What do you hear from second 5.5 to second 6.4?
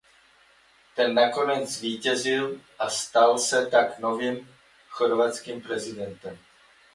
prezidentem.